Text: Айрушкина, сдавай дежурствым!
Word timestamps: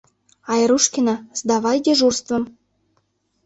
Айрушкина, 0.53 1.15
сдавай 1.39 1.77
дежурствым! 1.85 2.43